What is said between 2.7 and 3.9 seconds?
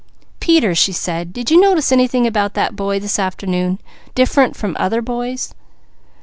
boy, this afternoon,